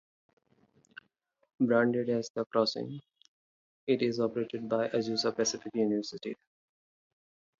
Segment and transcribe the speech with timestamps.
[1.59, 3.01] Branded as The Crossing,
[3.85, 6.35] it is operated by Azusa Pacific University.